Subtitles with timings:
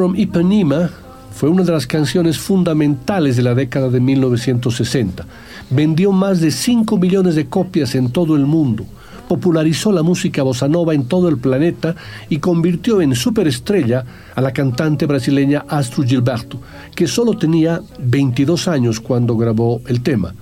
[0.00, 0.88] From Ipanema
[1.30, 5.26] fue una de las canciones fundamentales de la década de 1960.
[5.68, 8.86] Vendió más de 5 millones de copias en todo el mundo,
[9.28, 11.94] popularizó la música bossa nova en todo el planeta
[12.30, 16.58] y convirtió en superestrella a la cantante brasileña Astrid Gilberto,
[16.94, 20.34] que solo tenía 22 años cuando grabó el tema,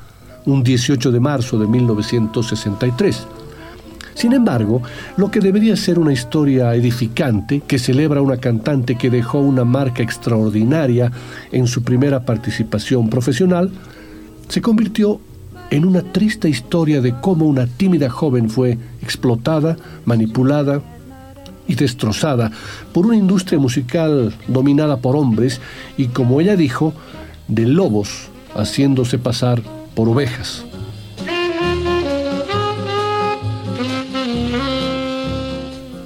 [0.47, 3.27] un 18 de marzo de 1963.
[4.19, 4.83] Sin embargo,
[5.17, 10.03] lo que debería ser una historia edificante que celebra una cantante que dejó una marca
[10.03, 11.13] extraordinaria
[11.53, 13.71] en su primera participación profesional,
[14.49, 15.21] se convirtió
[15.71, 20.83] en una triste historia de cómo una tímida joven fue explotada, manipulada
[21.69, 22.51] y destrozada
[22.93, 25.61] por una industria musical dominada por hombres
[25.97, 26.93] y, como ella dijo,
[27.47, 29.63] de lobos haciéndose pasar
[29.95, 30.65] por ovejas.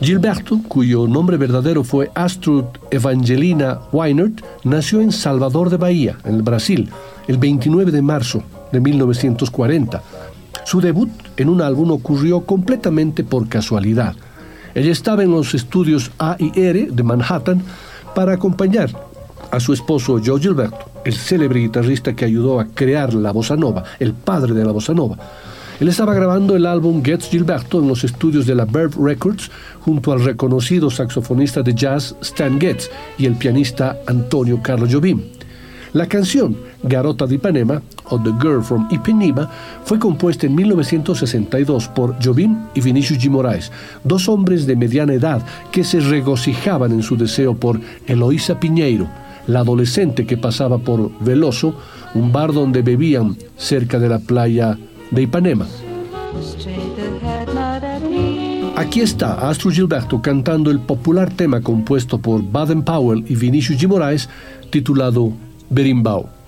[0.02, 6.90] Gilberto, cuyo nombre verdadero fue Astrud Evangelina Weinert, nació en Salvador de Bahía, en Brasil,
[7.28, 8.42] el 29 de marzo
[8.72, 10.02] de 1940.
[10.64, 14.16] Su debut en un álbum ocurrió completamente por casualidad.
[14.74, 17.62] Ella estaba en los estudios A y R de Manhattan
[18.12, 18.90] para acompañar
[19.52, 23.84] a su esposo Joe Gilberto, el célebre guitarrista que ayudó a crear la bossa nova,
[24.00, 25.16] el padre de la bossa nova.
[25.82, 30.12] Él estaba grabando el álbum Gets Gilberto en los estudios de la Verve Records junto
[30.12, 35.20] al reconocido saxofonista de jazz Stan Getz y el pianista Antonio Carlo Jobim.
[35.92, 39.50] La canción Garota de Ipanema o The Girl from Ipanema
[39.84, 43.28] fue compuesta en 1962 por Jobim y Vinicius G.
[43.28, 43.72] Moraes,
[44.04, 49.08] dos hombres de mediana edad que se regocijaban en su deseo por Eloísa Piñeiro,
[49.48, 51.74] la adolescente que pasaba por Veloso,
[52.14, 54.78] un bar donde bebían cerca de la playa
[55.12, 55.66] de Ipanema.
[58.76, 63.86] Aquí está Astro Gilberto cantando el popular tema compuesto por Baden Powell y Vinicius G.
[63.86, 64.28] Moraes
[64.70, 65.32] titulado
[65.70, 66.41] Berimbau.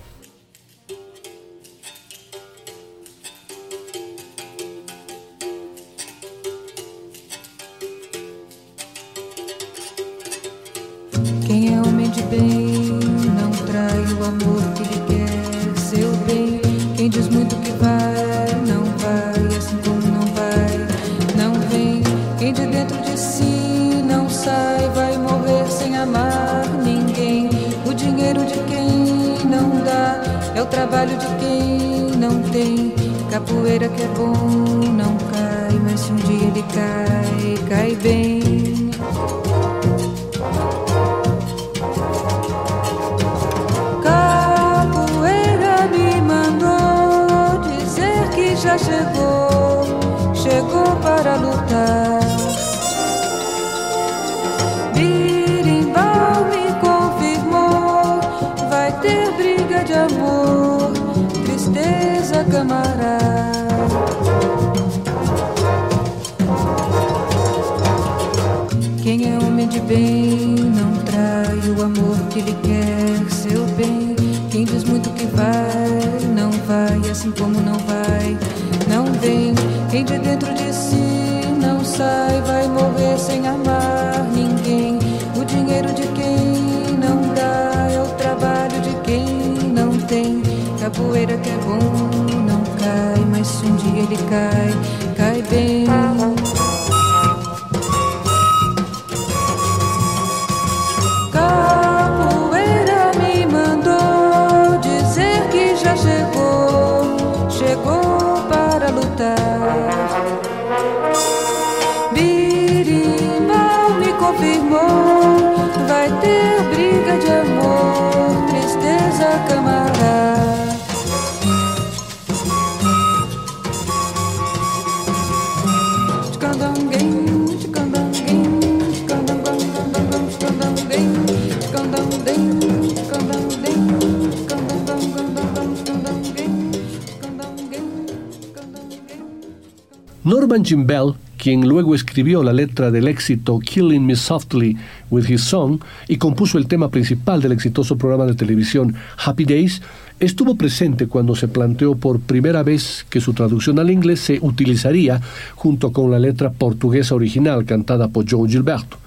[140.45, 144.77] Norman Jimbell, quien luego escribió la letra del éxito Killing Me Softly
[145.09, 149.81] with His Song y compuso el tema principal del exitoso programa de televisión Happy Days,
[150.19, 155.19] estuvo presente cuando se planteó por primera vez que su traducción al inglés se utilizaría
[155.55, 158.99] junto con la letra portuguesa original cantada por Joe Gilberto.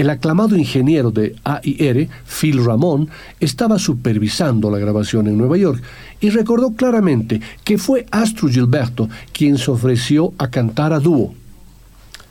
[0.00, 5.82] El aclamado ingeniero de AIR, Phil Ramón, estaba supervisando la grabación en Nueva York
[6.22, 11.34] y recordó claramente que fue Astrud Gilberto quien se ofreció a cantar a dúo.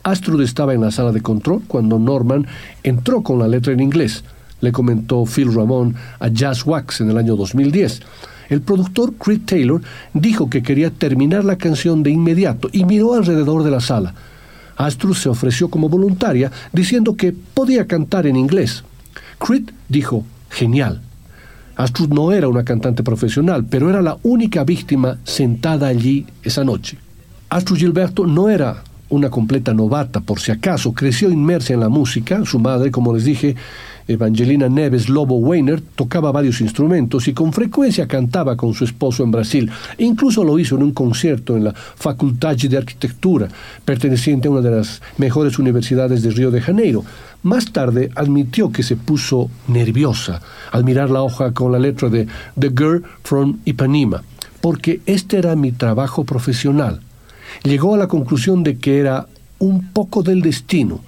[0.02, 2.44] Astrud estaba en la sala de control cuando Norman
[2.82, 4.24] entró con la letra en inglés,
[4.60, 8.00] le comentó Phil Ramón a Jazz Wax en el año 2010.
[8.48, 9.80] El productor Creed Taylor
[10.12, 14.12] dijo que quería terminar la canción de inmediato y miró alrededor de la sala.
[14.86, 18.84] Astrud se ofreció como voluntaria diciendo que podía cantar en inglés.
[19.38, 21.02] Creed dijo, genial.
[21.76, 26.98] Astrud no era una cantante profesional, pero era la única víctima sentada allí esa noche.
[27.48, 32.44] Astrud Gilberto no era una completa novata, por si acaso, creció inmersa en la música,
[32.44, 33.56] su madre, como les dije,
[34.08, 39.30] Evangelina Neves Lobo Weiner tocaba varios instrumentos y con frecuencia cantaba con su esposo en
[39.30, 39.70] Brasil.
[39.98, 43.48] incluso lo hizo en un concierto en la Facultad de Arquitectura,
[43.84, 47.04] perteneciente a una de las mejores universidades de Río de Janeiro.
[47.42, 50.42] Más tarde admitió que se puso nerviosa
[50.72, 52.26] al mirar la hoja con la letra de
[52.58, 54.22] The Girl from Ipanema,
[54.60, 57.00] porque este era mi trabajo profesional.
[57.62, 59.26] Llegó a la conclusión de que era
[59.58, 61.00] un poco del destino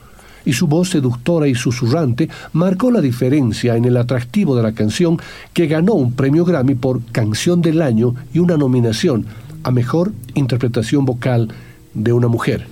[0.45, 5.19] y su voz seductora y susurrante marcó la diferencia en el atractivo de la canción
[5.53, 9.27] que ganó un premio Grammy por Canción del Año y una nominación
[9.63, 11.49] a Mejor Interpretación Vocal
[11.95, 12.67] de una Mujer.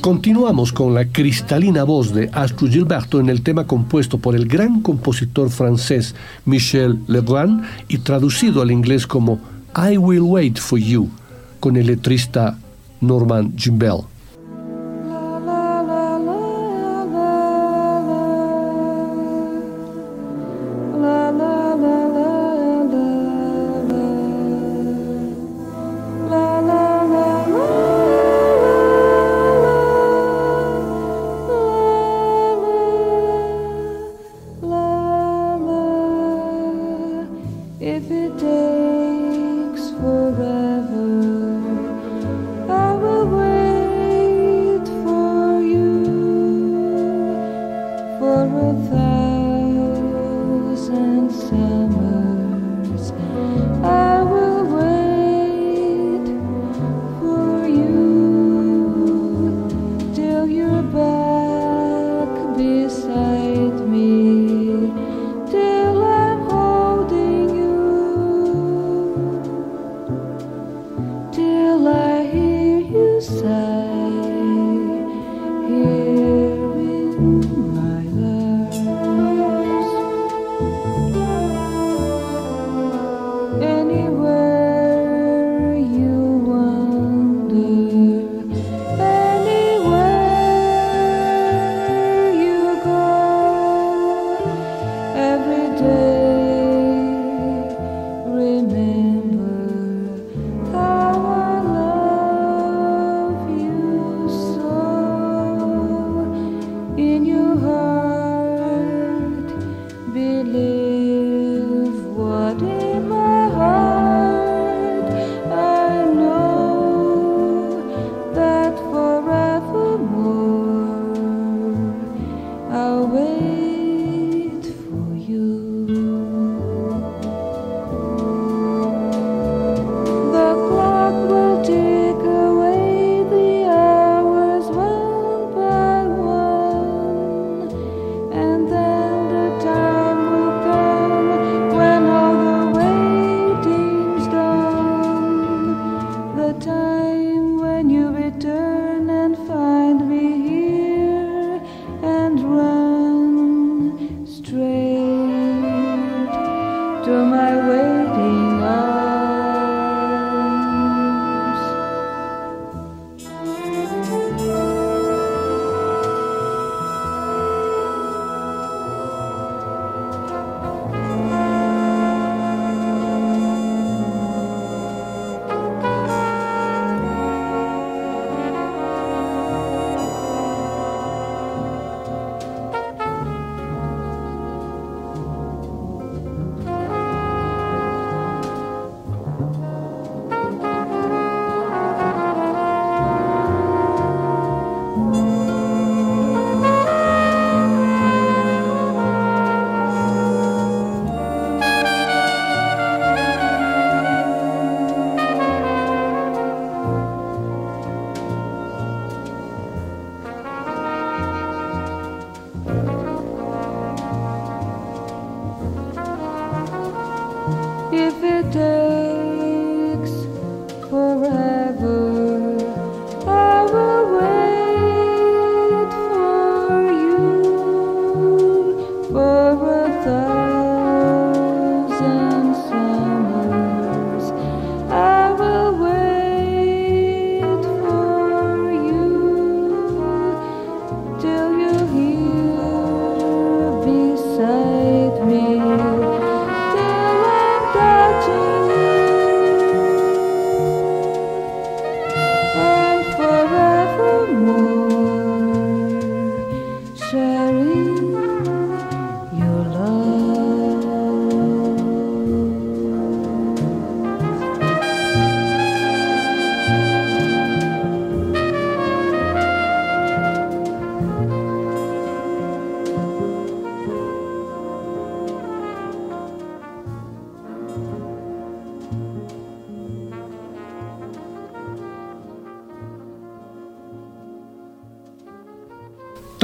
[0.00, 4.82] Continuamos con la cristalina voz de Astrid Gilberto en el tema compuesto por el gran
[4.82, 6.14] compositor francés
[6.44, 9.40] Michel Legrand y traducido al inglés como
[9.76, 11.10] I Will Wait for You
[11.58, 12.56] con el letrista
[13.00, 14.13] Norman Gimbel.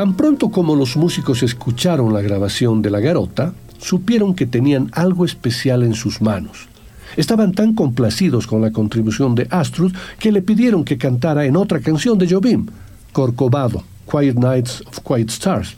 [0.01, 5.27] Tan pronto como los músicos escucharon la grabación de la garota, supieron que tenían algo
[5.27, 6.69] especial en sus manos.
[7.19, 11.81] Estaban tan complacidos con la contribución de Astrud que le pidieron que cantara en otra
[11.81, 12.65] canción de Jobim,
[13.13, 15.77] Corcovado, Quiet Nights of Quiet Stars.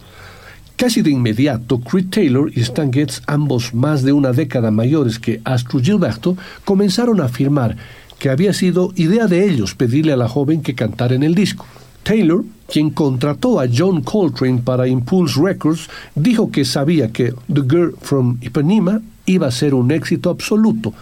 [0.76, 5.40] Casi de inmediato, Creed Taylor y Stan Getz, ambos más de una década mayores que
[5.42, 7.76] Astrud Gilberto, comenzaron a afirmar
[8.20, 11.66] que había sido idea de ellos pedirle a la joven que cantara en el disco.
[12.02, 17.94] Taylor, quien contrató a John Coltrane para Impulse Records, dijo que sabía que The Girl
[18.00, 20.92] from Ipanema iba a ser un éxito absoluto.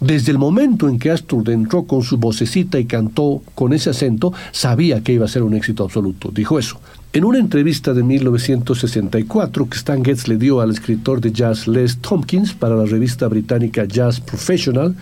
[0.00, 4.32] Desde el momento en que Astor entró con su vocecita y cantó con ese acento,
[4.52, 6.30] sabía que iba a ser un éxito absoluto.
[6.32, 6.78] Dijo eso.
[7.12, 11.98] En una entrevista de 1964 que Stan Getz le dio al escritor de jazz Les
[11.98, 14.96] Tompkins para la revista británica Jazz Professional,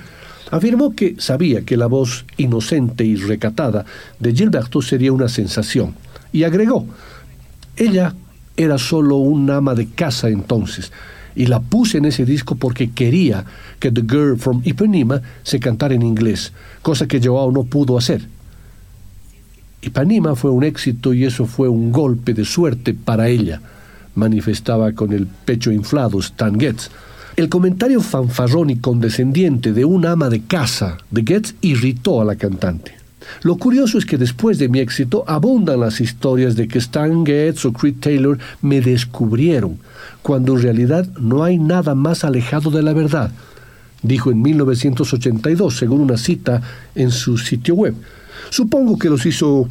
[0.52, 3.86] afirmó que sabía que la voz inocente y recatada
[4.20, 5.94] de Gilberto sería una sensación,
[6.30, 6.86] y agregó,
[7.74, 8.14] ella
[8.54, 10.92] era solo un ama de casa entonces,
[11.34, 13.46] y la puse en ese disco porque quería
[13.80, 18.28] que The Girl from Ipanema se cantara en inglés, cosa que Joao no pudo hacer.
[19.80, 23.62] Ipanema fue un éxito y eso fue un golpe de suerte para ella,
[24.14, 26.90] manifestaba con el pecho inflado Stan Getz.
[27.34, 32.36] El comentario fanfarrón y condescendiente de un ama de casa de Getz irritó a la
[32.36, 32.92] cantante.
[33.42, 37.64] Lo curioso es que después de mi éxito abundan las historias de que Stan Getz
[37.64, 39.78] o Creed Taylor me descubrieron,
[40.20, 43.30] cuando en realidad no hay nada más alejado de la verdad,
[44.02, 46.60] dijo en 1982, según una cita
[46.94, 47.94] en su sitio web.
[48.50, 49.68] Supongo que los hizo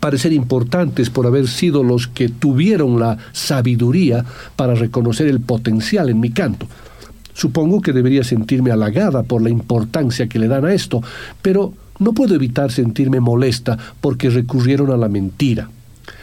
[0.00, 4.24] parecer importantes por haber sido los que tuvieron la sabiduría
[4.56, 6.66] para reconocer el potencial en mi canto.
[7.34, 11.02] Supongo que debería sentirme halagada por la importancia que le dan a esto,
[11.40, 15.68] pero no puedo evitar sentirme molesta porque recurrieron a la mentira.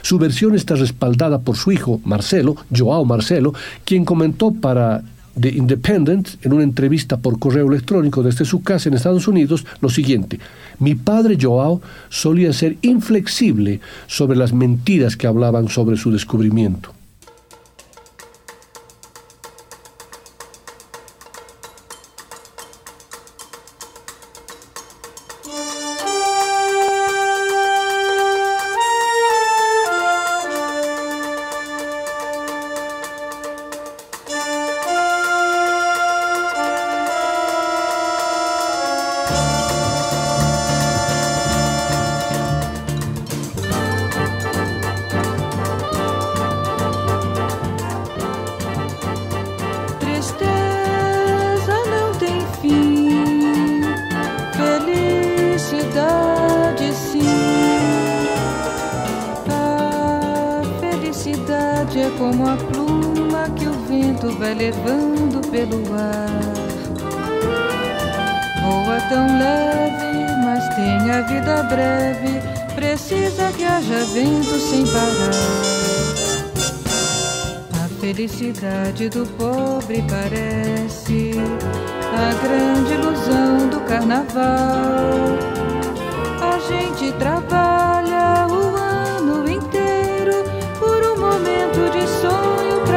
[0.01, 3.53] Su versión está respaldada por su hijo, Marcelo, Joao Marcelo,
[3.85, 5.03] quien comentó para
[5.39, 9.89] The Independent, en una entrevista por correo electrónico desde su casa en Estados Unidos, lo
[9.89, 10.39] siguiente.
[10.79, 16.98] Mi padre Joao solía ser inflexible sobre las mentiras que hablaban sobre su descubrimiento.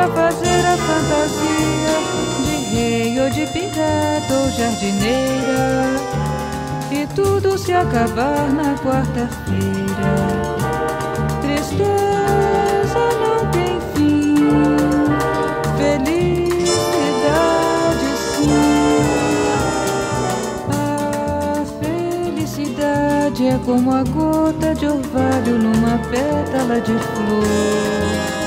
[0.03, 1.95] para fazer a fantasia
[2.45, 5.87] de rei ou de pintado ou jardineira.
[6.91, 10.17] E tudo se acabar na quarta-feira.
[11.41, 11.83] Tristeza
[13.21, 14.35] não tem fim,
[15.79, 16.49] felicidade
[18.35, 18.51] sim.
[20.69, 28.42] A felicidade é como a gota de orvalho numa pétala de flor.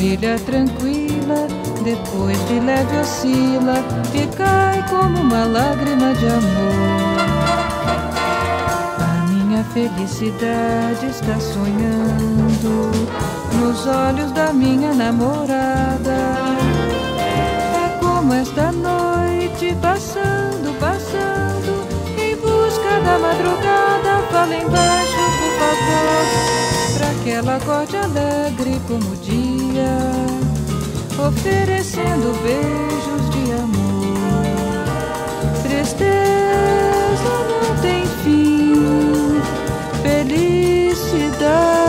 [0.00, 1.46] Brilha tranquila,
[1.84, 7.20] depois de leve oscila e cai como uma lágrima de amor.
[8.98, 12.90] A minha felicidade está sonhando
[13.60, 16.16] nos olhos da minha namorada.
[17.76, 21.84] É como esta noite passando, passando
[22.18, 24.22] em busca da madrugada.
[24.32, 26.24] Fala embaixo, por favor,
[26.96, 29.16] pra que ela acorde alegre como o
[31.28, 34.44] oferecendo beijos de amor.
[35.62, 39.40] Tristeza não tem fim,
[40.02, 41.79] felicidade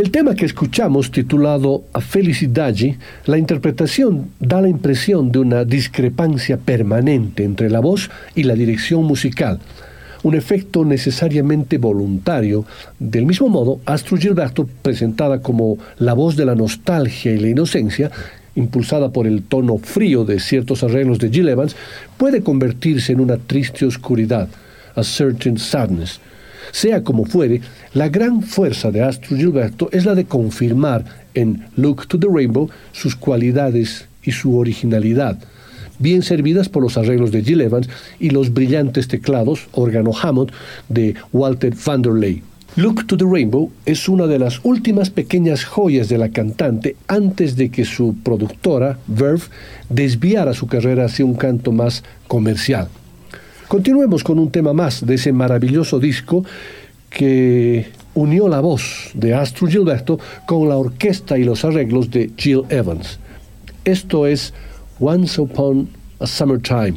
[0.00, 6.56] el tema que escuchamos, titulado A Felicidade, la interpretación da la impresión de una discrepancia
[6.56, 9.58] permanente entre la voz y la dirección musical,
[10.22, 12.64] un efecto necesariamente voluntario.
[12.98, 18.10] Del mismo modo, Astro Gilberto, presentada como la voz de la nostalgia y la inocencia,
[18.54, 21.76] impulsada por el tono frío de ciertos arreglos de Gil Evans,
[22.16, 24.48] puede convertirse en una triste oscuridad,
[24.94, 26.20] a certain sadness.
[26.72, 27.60] Sea como fuere,
[27.94, 31.04] la gran fuerza de Astro Gilberto es la de confirmar
[31.34, 35.38] en Look to the Rainbow sus cualidades y su originalidad,
[35.98, 40.52] bien servidas por los arreglos de Gil Evans y los brillantes teclados órgano Hammond
[40.88, 42.42] de Walter Vanderlei.
[42.76, 47.56] Look to the Rainbow es una de las últimas pequeñas joyas de la cantante antes
[47.56, 49.42] de que su productora, Verve,
[49.88, 52.88] desviara su carrera hacia un canto más comercial.
[53.70, 56.44] Continuemos con un tema más de ese maravilloso disco
[57.08, 62.64] que unió la voz de Astro Gilberto con la orquesta y los arreglos de Jill
[62.68, 63.20] Evans.
[63.84, 64.52] Esto es
[64.98, 66.94] Once Upon a Summertime,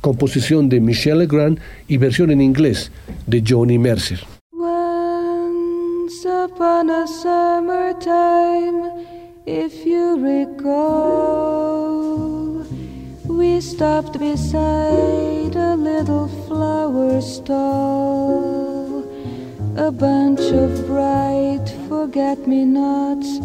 [0.00, 2.90] composición de Michelle Legrand y versión en inglés
[3.28, 4.18] de Johnny Mercer.
[4.50, 8.90] Once upon a summertime,
[9.46, 11.18] if you recall,
[13.38, 19.04] we stopped beside a little flower stall.
[19.76, 23.38] A bunch of bright forget me nots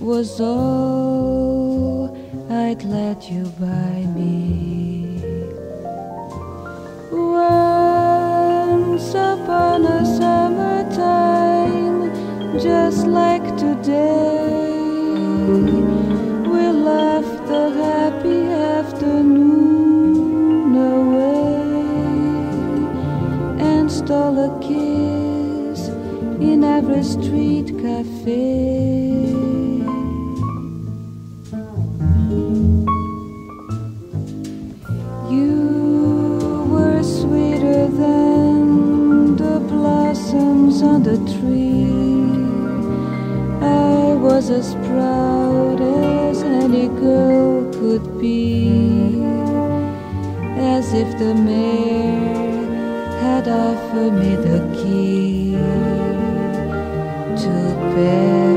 [0.00, 2.16] was all
[2.48, 5.18] I'd let you buy me.
[7.10, 12.12] Once upon a summertime,
[12.60, 14.73] just like today,
[24.14, 25.88] a kiss
[26.40, 28.54] in every street cafe.
[35.30, 41.84] You were sweeter than the blossoms on the tree.
[43.60, 49.22] I was as proud as any girl could be,
[50.56, 52.13] as if the mayor
[53.44, 55.52] had offered me the key
[57.36, 58.53] to Paris.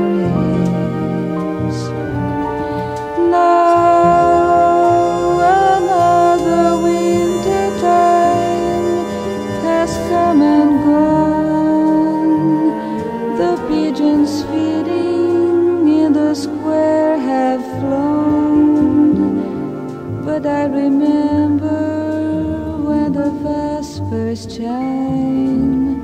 [24.38, 26.02] Vespers chime.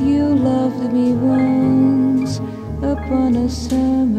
[0.00, 2.38] You loved me once
[2.82, 4.13] upon a summertime.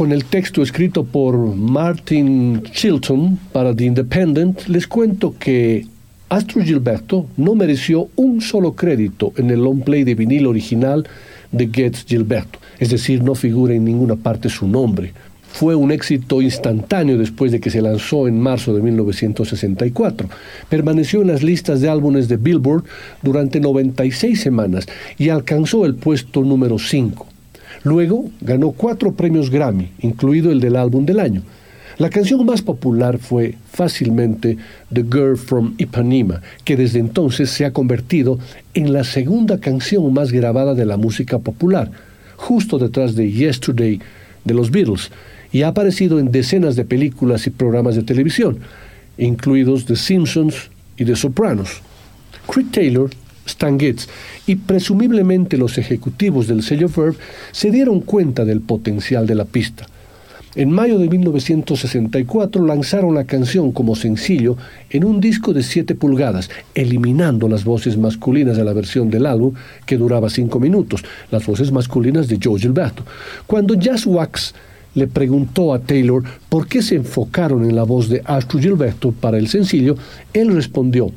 [0.00, 5.86] Con el texto escrito por Martin Chilton para The Independent, les cuento que
[6.30, 11.06] Astro Gilberto no mereció un solo crédito en el long play de vinil original
[11.52, 15.12] de Getz Gilberto, es decir, no figura en ninguna parte su nombre.
[15.52, 20.30] Fue un éxito instantáneo después de que se lanzó en marzo de 1964.
[20.70, 22.84] Permaneció en las listas de álbumes de Billboard
[23.22, 24.86] durante 96 semanas
[25.18, 27.26] y alcanzó el puesto número 5.
[27.82, 31.42] Luego ganó cuatro premios Grammy, incluido el del álbum del año.
[31.98, 34.56] La canción más popular fue fácilmente
[34.92, 38.38] The Girl from Ipanema, que desde entonces se ha convertido
[38.72, 41.90] en la segunda canción más grabada de la música popular,
[42.36, 44.00] justo detrás de Yesterday
[44.44, 45.10] de los Beatles,
[45.52, 48.60] y ha aparecido en decenas de películas y programas de televisión,
[49.18, 51.82] incluidos The Simpsons y The Sopranos.
[52.46, 53.10] Creed Taylor
[53.50, 54.08] Stan Getz
[54.46, 57.18] y presumiblemente los ejecutivos del sello Verve
[57.52, 59.86] se dieron cuenta del potencial de la pista.
[60.56, 64.56] En mayo de 1964 lanzaron la canción como sencillo
[64.90, 69.54] en un disco de 7 pulgadas, eliminando las voces masculinas de la versión del álbum
[69.86, 73.04] que duraba 5 minutos, las voces masculinas de Joe Gilberto.
[73.46, 74.52] Cuando Jazz Wax
[74.96, 79.38] le preguntó a Taylor por qué se enfocaron en la voz de Astro Gilberto para
[79.38, 79.94] el sencillo,
[80.32, 81.12] él respondió,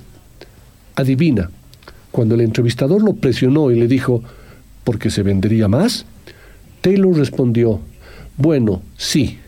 [0.95, 1.49] adivina,
[2.13, 4.23] cuando el entrevistador lo presionó y le dijo,
[4.83, 6.05] ¿por qué se vendería más?
[6.81, 7.79] Taylor respondió,
[8.37, 9.39] bueno, sí.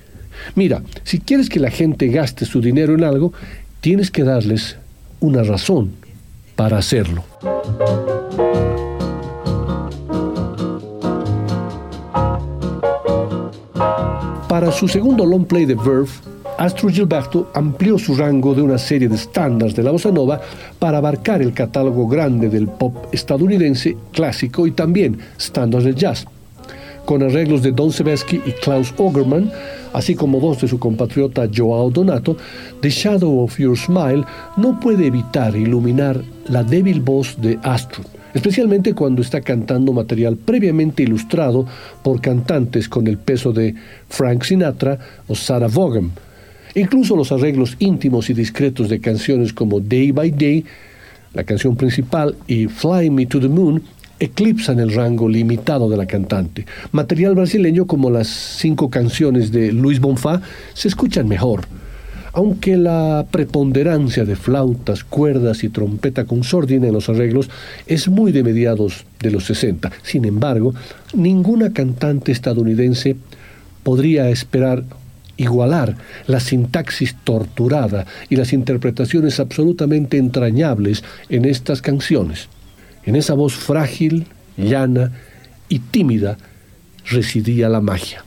[0.56, 3.34] Mira, si quieres que la gente gaste su dinero en algo,
[3.82, 4.78] tienes que darles
[5.20, 5.92] una razón
[6.56, 7.24] para hacerlo.
[14.50, 16.10] Para su segundo long play de Verve,
[16.58, 20.40] Astro Gilberto amplió su rango de una serie de estándares de la bossa nova
[20.80, 26.26] para abarcar el catálogo grande del pop estadounidense clásico y también estándares del jazz.
[27.04, 29.52] Con arreglos de Don Sebesky y Klaus Ogerman,
[29.92, 32.38] así como voz de su compatriota Joao Donato,
[32.82, 34.24] The Shadow of Your Smile
[34.56, 38.02] no puede evitar iluminar la débil voz de Astro,
[38.34, 41.66] especialmente cuando está cantando material previamente ilustrado
[42.02, 43.76] por cantantes con el peso de
[44.08, 46.12] Frank Sinatra o Sarah Vaughan
[46.76, 50.66] Incluso los arreglos íntimos y discretos de canciones como Day by Day,
[51.34, 53.82] la canción principal, y Fly Me to the Moon
[54.20, 56.66] eclipsan el rango limitado de la cantante.
[56.92, 60.42] Material brasileño como las cinco canciones de Luis Bonfá
[60.74, 61.62] se escuchan mejor,
[62.34, 67.50] aunque la preponderancia de flautas, cuerdas y trompeta con sordina en los arreglos
[67.88, 69.92] es muy de mediados de los 60.
[70.04, 70.74] Sin embargo,
[71.14, 73.16] ninguna cantante estadounidense
[73.84, 74.84] podría esperar
[75.38, 75.96] igualar
[76.28, 82.50] la sintaxis torturada y las interpretaciones absolutamente entrañables en estas canciones.
[83.04, 85.12] En esa voz frágil, llana
[85.70, 86.38] y tímida
[87.06, 88.24] residía la magia.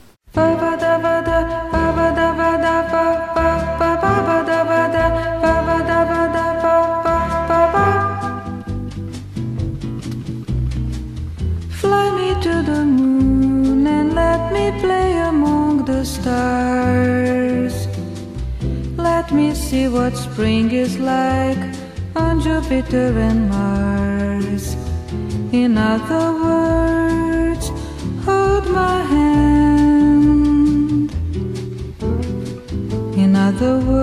[22.68, 24.76] Jupiter and Mars.
[25.52, 27.70] In other words,
[28.26, 30.30] hold my hand.
[33.16, 33.97] In other words,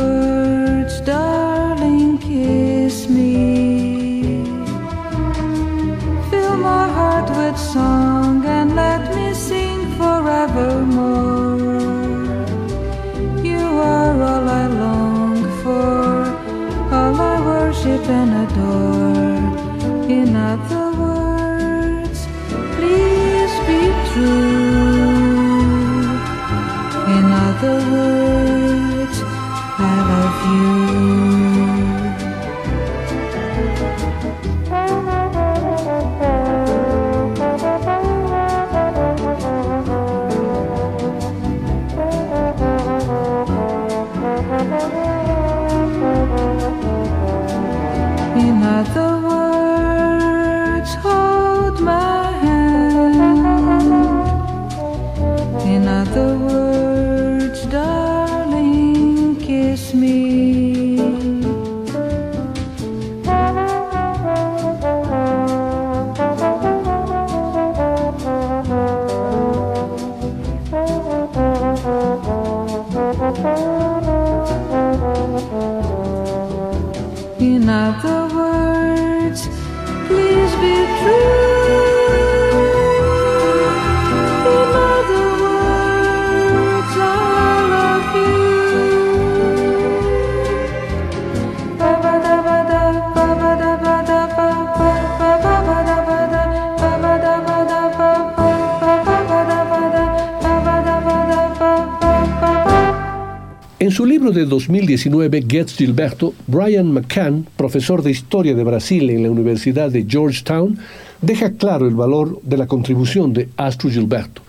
[103.95, 109.31] su libro de 2019, Gets Gilberto, Brian McCann, profesor de Historia de Brasil en la
[109.31, 110.77] Universidad de Georgetown,
[111.21, 114.41] deja claro el valor de la contribución de Astro Gilberto.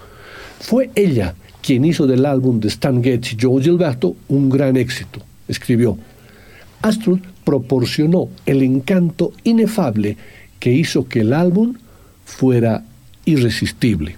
[0.59, 5.21] Fue ella quien hizo del álbum de Stan Getz y Joe Gilberto un gran éxito.
[5.47, 5.97] Escribió,
[6.83, 10.17] Astro proporcionó el encanto inefable
[10.59, 11.75] que hizo que el álbum
[12.25, 12.83] fuera
[13.25, 14.17] irresistible.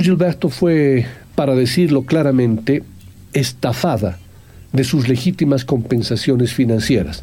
[0.00, 2.82] Gilberto fue, para decirlo claramente,
[3.32, 4.18] estafada
[4.72, 7.22] de sus legítimas compensaciones financieras.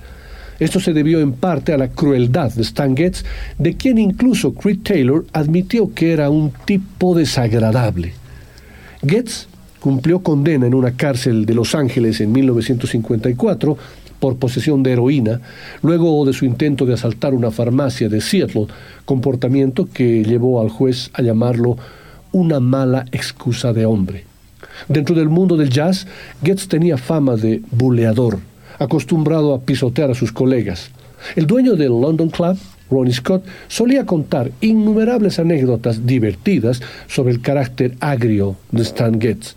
[0.59, 3.25] Esto se debió en parte a la crueldad de Stan Getz,
[3.57, 8.13] de quien incluso Creed Taylor admitió que era un tipo desagradable.
[9.05, 9.47] Getz
[9.79, 13.77] cumplió condena en una cárcel de Los Ángeles en 1954
[14.19, 15.41] por posesión de heroína,
[15.81, 18.67] luego de su intento de asaltar una farmacia de Seattle,
[19.03, 21.75] comportamiento que llevó al juez a llamarlo
[22.31, 24.25] una mala excusa de hombre.
[24.87, 26.07] Dentro del mundo del jazz,
[26.43, 28.39] Getz tenía fama de buleador,
[28.79, 30.91] acostumbrado a pisotear a sus colegas.
[31.35, 32.57] El dueño del London Club,
[32.89, 39.55] Ronnie Scott, solía contar innumerables anécdotas divertidas sobre el carácter agrio de Stan Getz.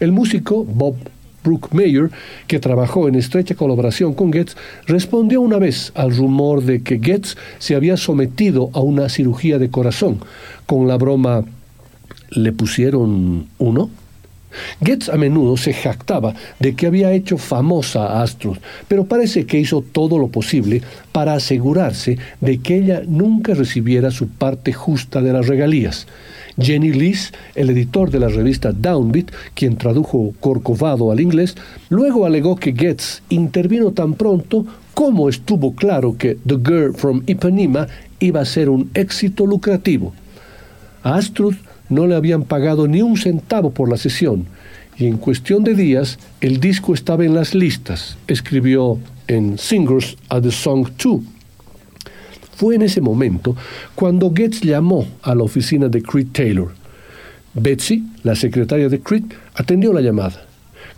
[0.00, 0.96] El músico Bob
[1.44, 2.10] Brookmeyer,
[2.46, 4.56] que trabajó en estrecha colaboración con Getz,
[4.86, 9.70] respondió una vez al rumor de que Getz se había sometido a una cirugía de
[9.70, 10.18] corazón,
[10.66, 11.44] con la broma
[12.34, 13.90] le pusieron uno.
[14.84, 19.58] Getz a menudo se jactaba de que había hecho famosa a Astrud, pero parece que
[19.58, 25.32] hizo todo lo posible para asegurarse de que ella nunca recibiera su parte justa de
[25.32, 26.06] las regalías.
[26.60, 31.56] Jenny Lees, el editor de la revista Downbeat, quien tradujo Corcovado al inglés,
[31.88, 37.86] luego alegó que Getz intervino tan pronto como estuvo claro que The Girl from Ipanema
[38.20, 40.12] iba a ser un éxito lucrativo.
[41.02, 41.16] A
[41.88, 44.46] no le habían pagado ni un centavo por la sesión
[44.96, 50.40] y en cuestión de días el disco estaba en las listas, escribió en Singers a
[50.40, 51.20] the Song 2.
[52.56, 53.56] Fue en ese momento
[53.94, 56.72] cuando Getz llamó a la oficina de Creed Taylor.
[57.54, 60.46] Betsy, la secretaria de Creed, atendió la llamada.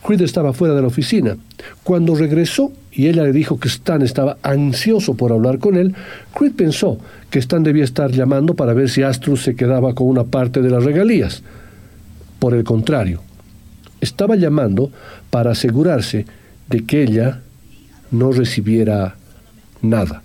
[0.04, 1.36] Creed estaba fuera de la oficina.
[1.82, 5.94] Cuando regresó y ella le dijo que Stan estaba ansioso por hablar con él,
[6.32, 6.98] Creed pensó
[7.30, 10.70] que Stan debía estar llamando para ver si Astrus se quedaba con una parte de
[10.70, 11.42] las regalías.
[12.38, 13.20] Por el contrario,
[14.00, 14.90] estaba llamando
[15.30, 16.26] para asegurarse
[16.68, 17.40] de que ella
[18.10, 19.16] no recibiera
[19.82, 20.23] nada.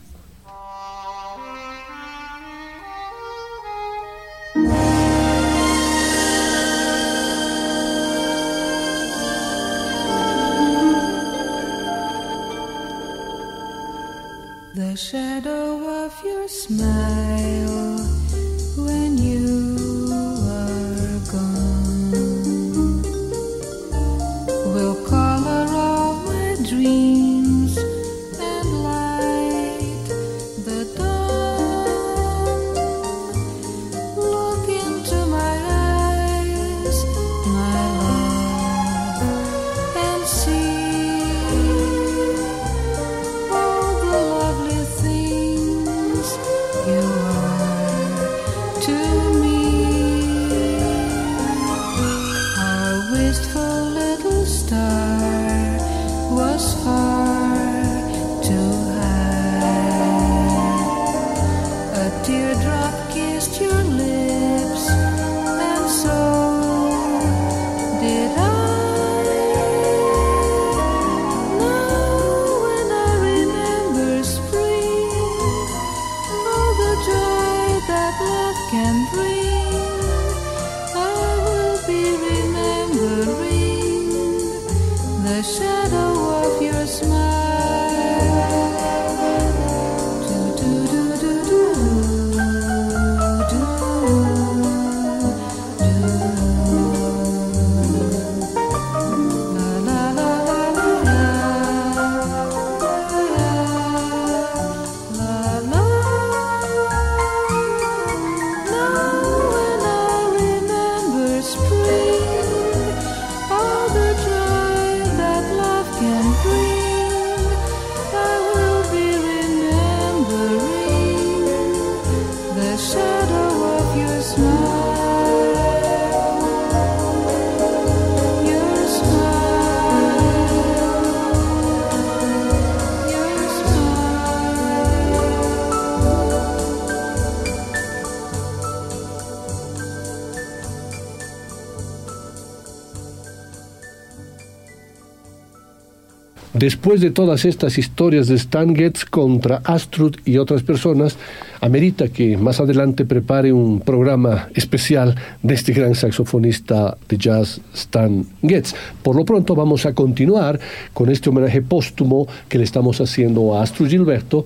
[146.60, 151.16] Después de todas estas historias de Stan Getz contra Astrud y otras personas,
[151.62, 158.26] amerita que más adelante prepare un programa especial de este gran saxofonista de jazz Stan
[158.42, 158.76] Getz.
[159.02, 160.60] Por lo pronto vamos a continuar
[160.94, 164.44] con este homenaje póstumo que le estamos haciendo a Astrud Gilberto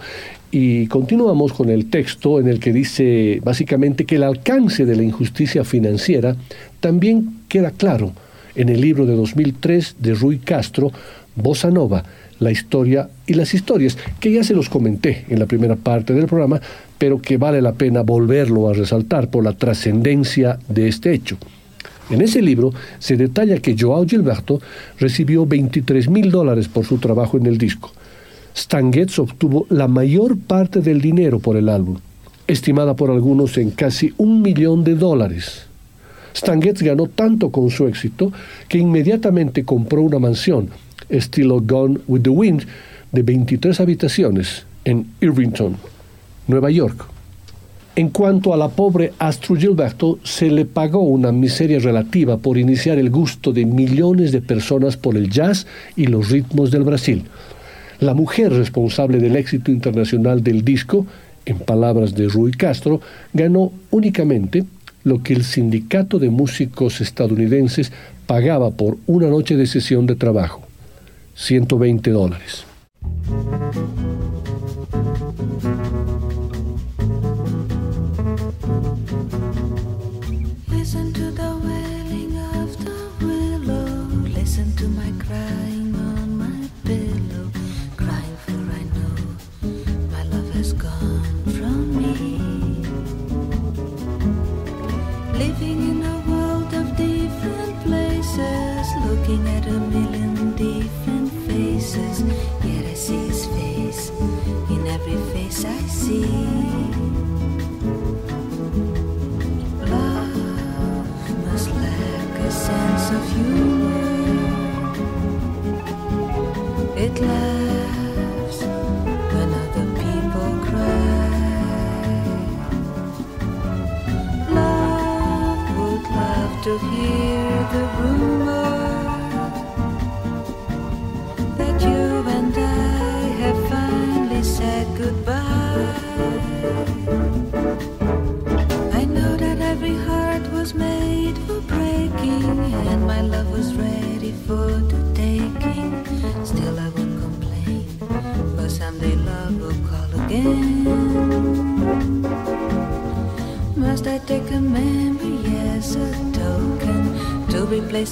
[0.52, 5.02] y continuamos con el texto en el que dice básicamente que el alcance de la
[5.02, 6.36] injusticia financiera
[6.80, 8.14] también queda claro
[8.56, 10.92] en el libro de 2003 de Rui Castro,
[11.36, 12.04] Bossa Nova,
[12.40, 16.28] la historia y las historias, que ya se los comenté en la primera parte del
[16.28, 16.62] programa,
[16.98, 21.38] pero que vale la pena volverlo a resaltar por la trascendencia de este hecho.
[22.10, 24.62] En ese libro se detalla que Joao Gilberto
[25.00, 27.92] recibió 23 mil dólares por su trabajo en el disco.
[28.56, 31.98] Stan Getz obtuvo la mayor parte del dinero por el álbum,
[32.46, 35.66] estimada por algunos en casi un millón de dólares.
[36.36, 38.32] Stan Getz ganó tanto con su éxito
[38.68, 40.70] que inmediatamente compró una mansión,
[41.10, 42.66] estilo Gone with the Wind,
[43.12, 45.78] de 23 habitaciones en Irvington,
[46.48, 47.06] Nueva York.
[47.96, 52.98] En cuanto a la pobre Astrid Gilberto, se le pagó una miseria relativa por iniciar
[52.98, 57.24] el gusto de millones de personas por el jazz y los ritmos del Brasil.
[58.00, 61.06] La mujer responsable del éxito internacional del disco,
[61.46, 63.00] en palabras de Rui Castro,
[63.32, 64.66] ganó únicamente
[65.04, 67.92] lo que el sindicato de músicos estadounidenses
[68.26, 70.63] pagaba por una noche de sesión de trabajo,
[71.36, 72.66] 120 dólares.
[80.70, 84.08] Listen to the wailing of the willow.
[84.40, 85.73] Listen to my crying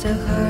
[0.01, 0.40] to replace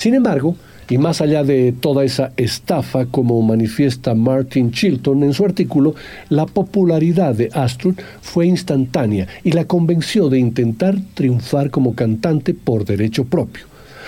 [0.00, 0.56] Sin embargo,
[0.88, 5.94] y más allá de toda esa estafa, como manifiesta Martin Chilton en su artículo,
[6.30, 12.86] la popularidad de Astrud fue instantánea y la convenció de intentar triunfar como cantante por
[12.86, 13.66] derecho propio.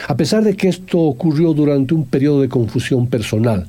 [0.08, 3.66] A pesar de que esto ocurrió durante un periodo de confusión personal.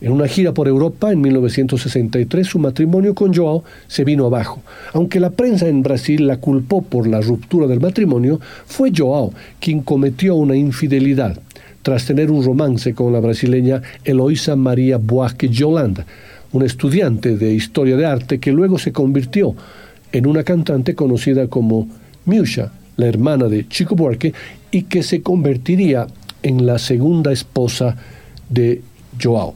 [0.00, 4.62] En una gira por Europa en 1963 su matrimonio con Joao se vino abajo.
[4.94, 9.82] Aunque la prensa en Brasil la culpó por la ruptura del matrimonio, fue Joao quien
[9.82, 11.38] cometió una infidelidad
[11.82, 16.06] tras tener un romance con la brasileña Eloísa María Buarque Yolanda,
[16.52, 19.54] una estudiante de historia de arte que luego se convirtió
[20.12, 21.88] en una cantante conocida como
[22.24, 24.32] Miusha, la hermana de Chico Buarque,
[24.70, 26.06] y que se convertiría
[26.42, 27.96] en la segunda esposa
[28.48, 28.82] de
[29.22, 29.54] Joao.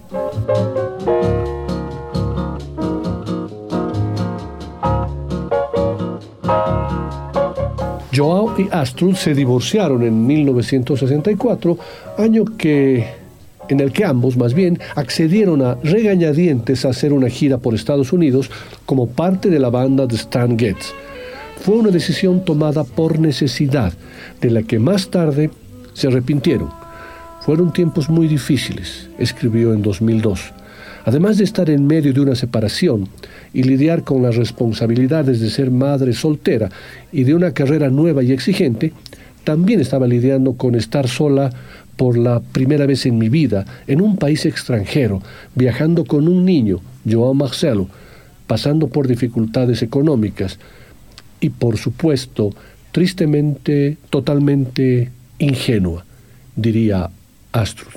[8.15, 11.79] Joao y Astrud se divorciaron en 1964,
[12.19, 13.25] año que
[13.69, 18.13] en el que ambos, más bien, accedieron a regañadientes a hacer una gira por Estados
[18.13, 18.51] Unidos
[18.87, 20.93] como parte de la banda de Stan Getz.
[21.61, 23.93] Fue una decisión tomada por necesidad,
[24.41, 25.51] de la que más tarde
[25.95, 26.84] se arrepintieron.
[27.45, 30.55] Fueron tiempos muy difíciles, escribió en 2002.
[31.05, 33.07] Además de estar en medio de una separación
[33.53, 36.71] y lidiar con las responsabilidades de ser madre soltera
[37.13, 38.95] y de una carrera nueva y exigente,
[39.45, 41.51] también estaba lidiando con estar sola
[41.99, 45.21] por la primera vez en mi vida en un país extranjero,
[45.55, 47.89] viajando con un niño, Joao Marcelo,
[48.47, 50.59] pasando por dificultades económicas
[51.41, 52.55] y por supuesto
[52.91, 56.07] tristemente, totalmente ingenua,
[56.57, 57.11] diría
[57.55, 57.95] Astrud.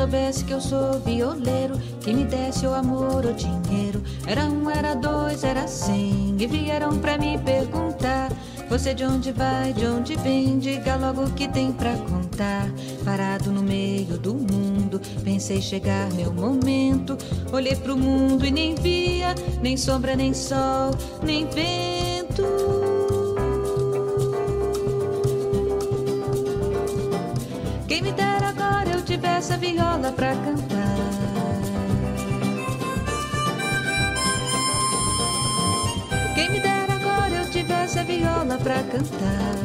[0.00, 4.02] Soubesse que eu sou violeiro, que me desse o amor ou dinheiro.
[4.26, 8.32] Era um, era dois, era cem, e vieram pra me perguntar.
[8.68, 12.70] Você de onde vai, de onde vem, diga logo o que tem pra contar.
[13.04, 17.18] Parado no meio do mundo, pensei chegar meu momento.
[17.52, 22.79] Olhei pro mundo e nem via, nem sombra, nem sol, nem vento.
[29.40, 30.96] Agora eu tivesse a viola pra cantar.
[36.34, 39.56] Quem me dera agora eu tivesse a viola pra cantar.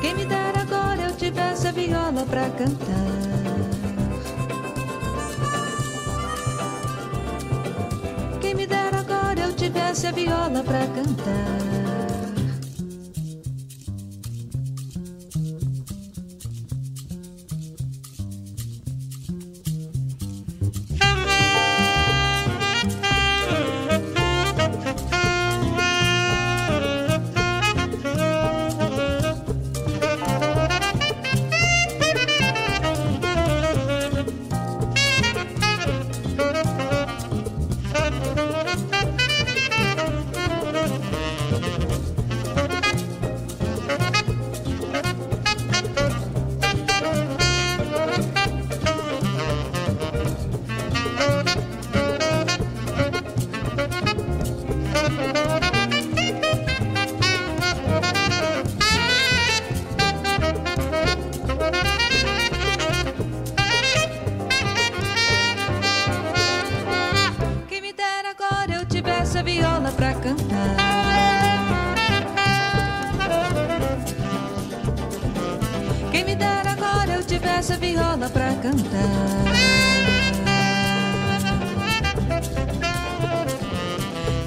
[0.00, 3.06] Quem me dera agora eu tivesse a viola pra cantar.
[8.40, 11.85] Quem me dera agora eu tivesse a viola pra cantar.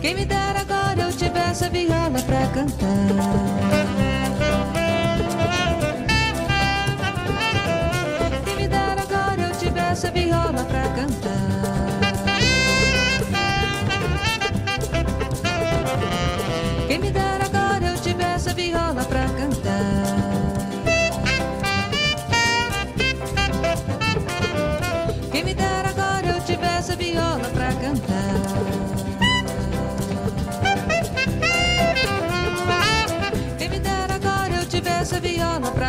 [0.02, 3.80] Quem me dera agora eu tivesse a viola pra cantar.
[10.00, 11.19] essa viola pra cantar.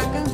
[0.00, 0.29] Caracas.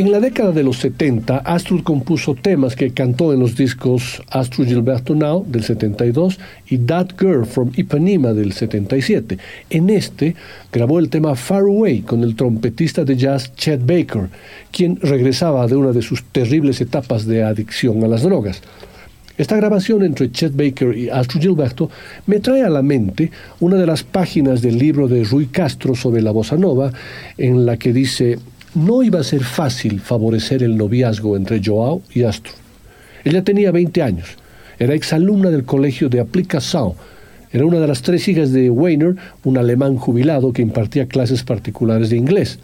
[0.00, 4.66] En la década de los 70, Astrud compuso temas que cantó en los discos Astrud
[4.66, 6.40] Gilberto Now del 72
[6.70, 9.36] y That Girl from Ipanema del 77.
[9.68, 10.36] En este
[10.72, 14.30] grabó el tema Far Away con el trompetista de jazz Chet Baker,
[14.72, 18.62] quien regresaba de una de sus terribles etapas de adicción a las drogas.
[19.36, 21.90] Esta grabación entre Chet Baker y Astrud Gilberto
[22.24, 23.30] me trae a la mente
[23.60, 26.90] una de las páginas del libro de Rui Castro sobre la bossa nova,
[27.36, 28.38] en la que dice
[28.74, 32.52] no iba a ser fácil favorecer el noviazgo entre Joao y Astro.
[33.24, 34.28] Ella tenía 20 años,
[34.78, 36.94] era exalumna del colegio de Aplicação,
[37.52, 42.10] era una de las tres hijas de Weiner, un alemán jubilado que impartía clases particulares
[42.10, 42.60] de inglés.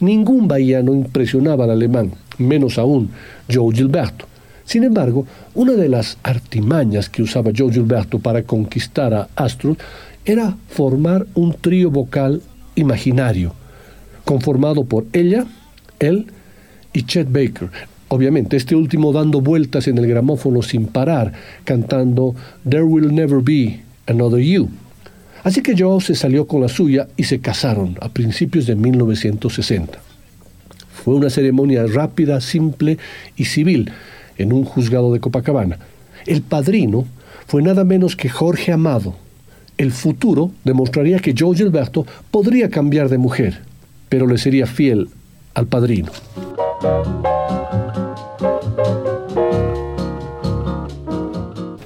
[0.00, 3.10] Ningún bahiano impresionaba al alemán, menos aún
[3.50, 4.26] Joe Gilberto.
[4.64, 5.24] Sin embargo,
[5.54, 9.76] una de las artimañas que usaba Joe Gilberto para conquistar a Astro
[10.24, 12.42] era formar un trío vocal
[12.74, 13.54] imaginario
[14.24, 15.46] conformado por ella,
[15.98, 16.26] él
[16.92, 17.70] y Chet Baker.
[18.08, 21.32] Obviamente, este último dando vueltas en el gramófono sin parar,
[21.64, 22.34] cantando
[22.68, 24.68] There Will Never Be Another You.
[25.42, 29.98] Así que Joe se salió con la suya y se casaron a principios de 1960.
[31.04, 32.98] Fue una ceremonia rápida, simple
[33.36, 33.90] y civil
[34.38, 35.78] en un juzgado de Copacabana.
[36.24, 37.04] El padrino
[37.46, 39.16] fue nada menos que Jorge Amado.
[39.76, 43.73] El futuro demostraría que Joe Gilberto podría cambiar de mujer
[44.14, 45.08] pero le sería fiel
[45.54, 46.12] al padrino.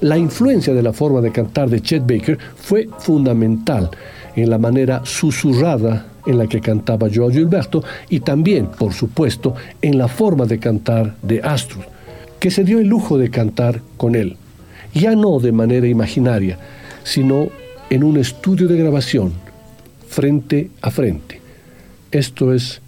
[0.02, 3.88] La influencia de la forma de cantar de Chet Baker fue fundamental
[4.36, 9.96] en la manera susurrada en la que cantaba Joao Gilberto y también, por supuesto, en
[9.96, 11.84] la forma de cantar de Astrud,
[12.38, 14.36] que se dio el lujo de cantar con él,
[14.92, 16.58] ya no de manera imaginaria,
[17.04, 17.48] sino
[17.88, 19.32] en un estudio de grabación,
[20.06, 21.37] frente a frente.
[22.10, 22.80] Esto es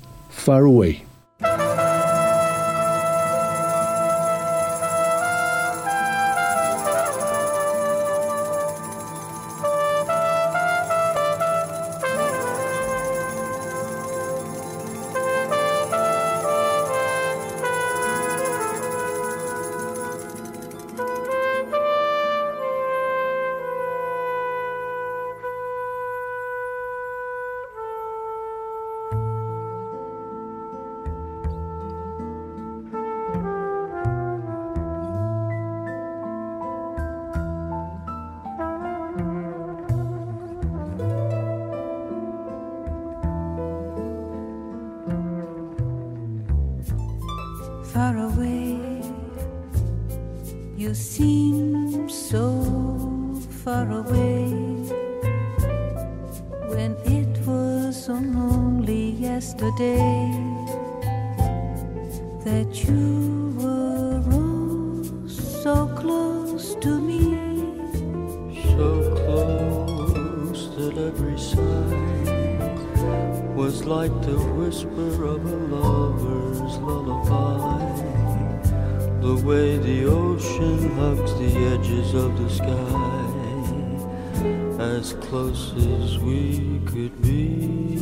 [85.86, 87.98] as we could be.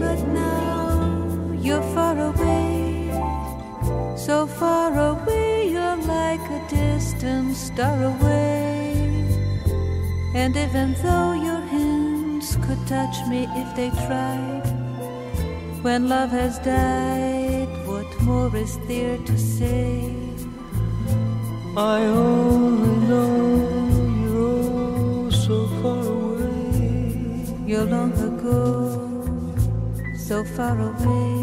[0.00, 3.10] But now you're far away,
[4.16, 9.26] so far away, you're like a distant star away.
[10.34, 14.66] And even though your hands could touch me if they tried,
[15.82, 20.14] when love has died, what more is there to say?
[21.76, 23.37] I only know.
[27.68, 28.56] You're long ago,
[30.16, 31.37] so far away.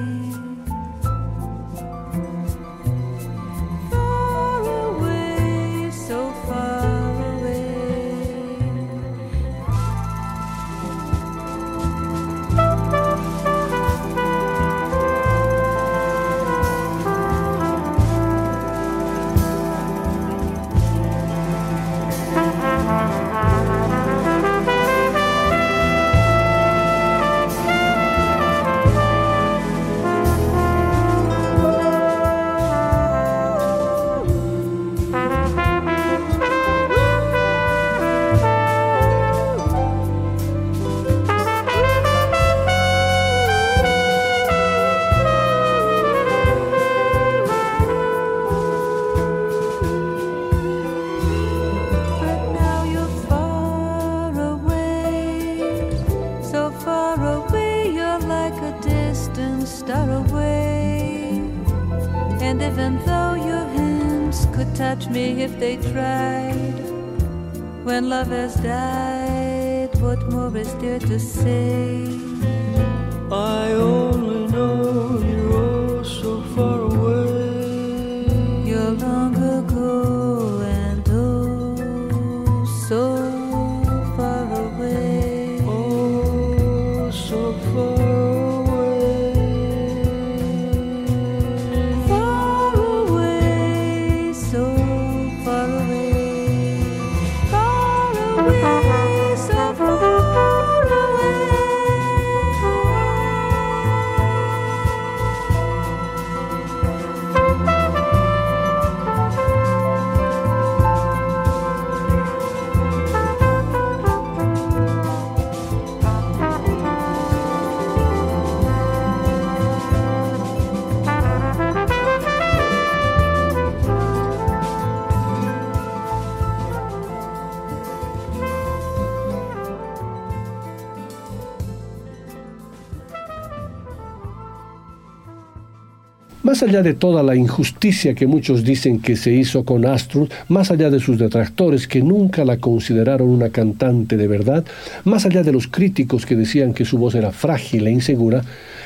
[136.56, 140.72] Más allá de toda la injusticia que muchos dicen que se hizo con Astrud, más
[140.72, 144.64] allá de sus detractores que nunca la consideraron una cantante de verdad,
[145.04, 148.42] más allá de los críticos que decían que su voz era frágil e insegura,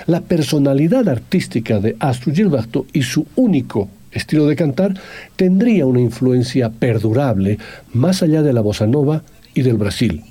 [0.08, 4.96] la personalidad artística de Astrud Gilberto y su único estilo de cantar
[5.36, 7.60] tendría una influencia perdurable
[7.94, 9.22] más allá de la bossa nova
[9.54, 10.24] y del Brasil.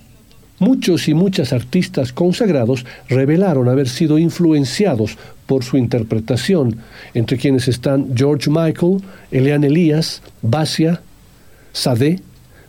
[0.59, 6.77] Muchos y muchas artistas consagrados revelaron haber sido influenciados por su interpretación,
[7.15, 8.99] entre quienes están George Michael,
[9.31, 11.01] Eliane Elias, Basia,
[11.73, 12.21] Sade,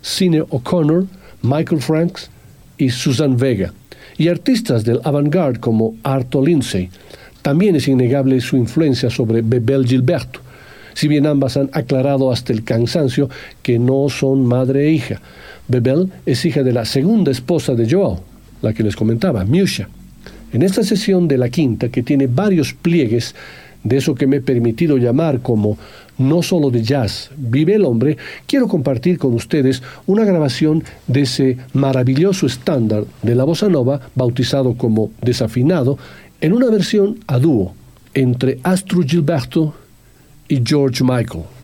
[0.01, 1.07] Cine O'Connor,
[1.41, 2.29] Michael Franks
[2.77, 3.73] y Susan Vega,
[4.17, 6.89] y artistas del avant-garde como Arto Lindsay.
[7.41, 10.41] También es innegable su influencia sobre Bebel Gilberto,
[10.93, 13.29] si bien ambas han aclarado hasta el cansancio
[13.63, 15.21] que no son madre e hija.
[15.69, 18.19] Bebel es hija de la segunda esposa de Joao,
[18.61, 19.87] la que les comentaba, Musha.
[20.51, 23.35] En esta sesión de la quinta, que tiene varios pliegues
[23.83, 25.77] de eso que me he permitido llamar como
[26.17, 28.17] no solo de jazz, vive el hombre,
[28.47, 34.73] quiero compartir con ustedes una grabación de ese maravilloso estándar de la bossa nova, bautizado
[34.73, 35.99] como Desafinado,
[36.41, 37.75] en una versión a dúo
[38.15, 39.75] entre Astro Gilberto
[40.47, 41.58] y George Michael.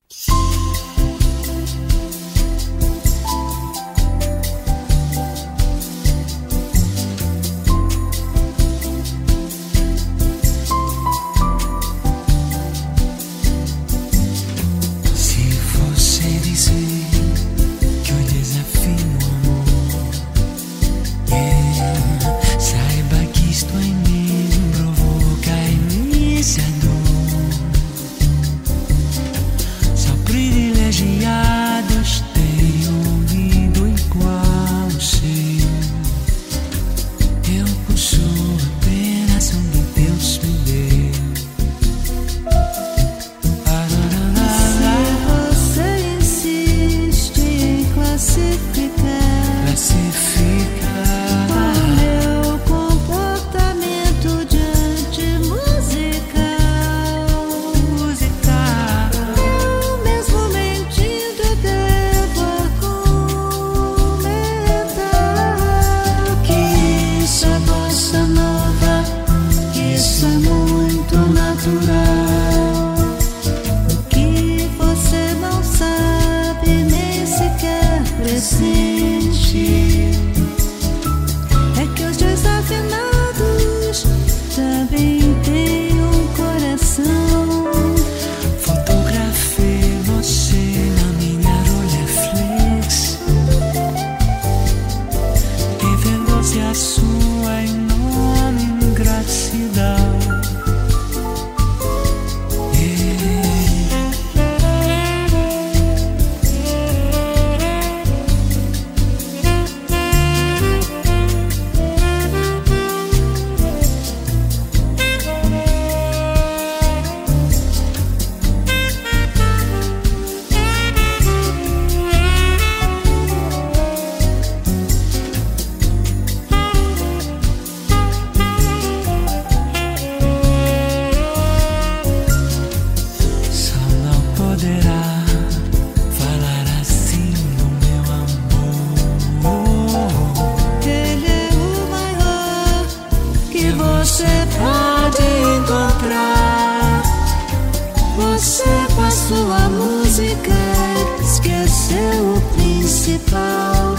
[151.94, 153.96] O principal.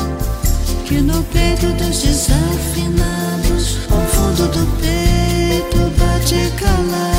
[0.85, 7.16] Que no peito dos desafinados, o fundo do peito bate calado.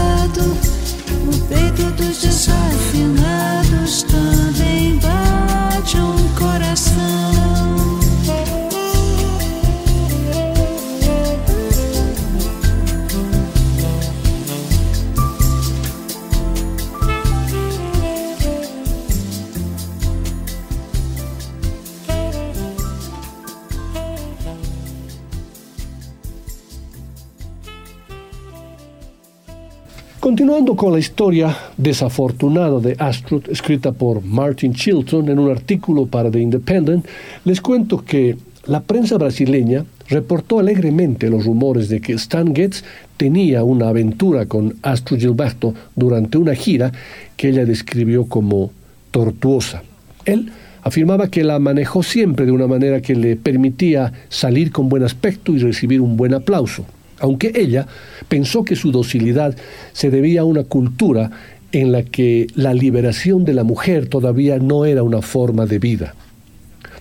[30.57, 36.31] Continuando con la historia desafortunada de Astrud, escrita por Martin Chilton en un artículo para
[36.31, 37.05] The Independent,
[37.45, 38.35] les cuento que
[38.65, 42.83] la prensa brasileña reportó alegremente los rumores de que Stan Getz
[43.17, 46.91] tenía una aventura con Astrud Gilberto durante una gira
[47.35, 48.71] que ella describió como
[49.11, 49.83] tortuosa.
[50.25, 50.51] Él
[50.81, 55.51] afirmaba que la manejó siempre de una manera que le permitía salir con buen aspecto
[55.53, 56.83] y recibir un buen aplauso
[57.19, 57.87] aunque ella
[58.27, 59.55] pensó que su docilidad
[59.93, 61.31] se debía a una cultura
[61.71, 66.15] en la que la liberación de la mujer todavía no era una forma de vida.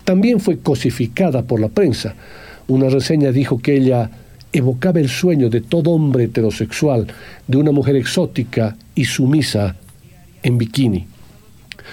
[0.04, 2.14] También fue cosificada por la prensa.
[2.68, 4.10] Una reseña dijo que ella
[4.52, 7.06] evocaba el sueño de todo hombre heterosexual
[7.46, 9.76] de una mujer exótica y sumisa
[10.42, 11.06] en bikini.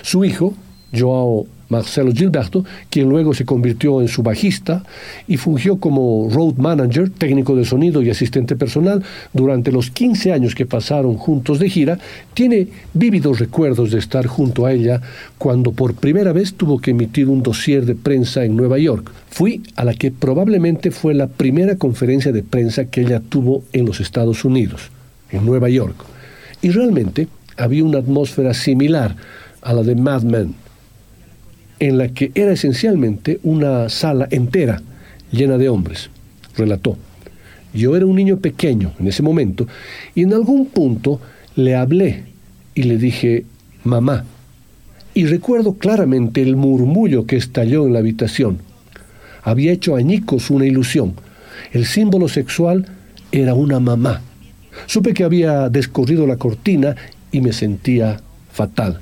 [0.02, 0.54] Su hijo,
[0.96, 4.84] Joao Marcelo Gilberto, quien luego se convirtió en su bajista
[5.28, 9.04] y fungió como road manager, técnico de sonido y asistente personal
[9.34, 11.98] durante los 15 años que pasaron juntos de gira,
[12.36, 15.02] tiene vívidos recuerdos de estar junto a ella
[15.40, 19.12] cuando por primera vez tuvo que emitir un dossier de prensa en Nueva York.
[19.30, 23.86] Fui a la que probablemente fue la primera conferencia de prensa que ella tuvo en
[23.86, 24.92] los Estados Unidos,
[25.32, 25.96] en Nueva York.
[26.62, 29.16] Y realmente había una atmósfera similar
[29.62, 30.56] a la de Mad Men
[31.80, 34.82] en la que era esencialmente una sala entera
[35.32, 36.10] llena de hombres,
[36.56, 36.98] relató.
[37.74, 39.68] Yo era un niño pequeño en ese momento
[40.14, 41.20] y en algún punto
[41.56, 42.24] le hablé
[42.76, 43.46] y le dije,
[43.84, 44.26] mamá.
[45.16, 48.60] Y recuerdo claramente el murmullo que estalló en la habitación.
[49.44, 51.14] Había hecho añicos una ilusión.
[51.72, 52.88] El símbolo sexual
[53.32, 54.22] era una mamá.
[54.86, 56.96] Supe que había descorrido la cortina
[57.32, 58.22] y me sentía
[58.52, 59.02] fatal.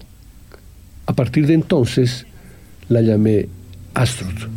[1.06, 2.26] A partir de entonces,
[2.92, 3.48] la llamé
[3.94, 4.50] Astrud.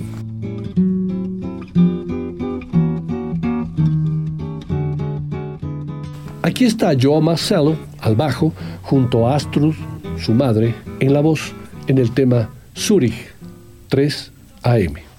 [6.42, 9.74] Aquí está Joe Marcelo al bajo junto a Astrud,
[10.18, 11.52] su madre, en la voz
[11.86, 13.32] en el tema Zurich
[13.88, 14.32] 3
[14.62, 15.13] AM.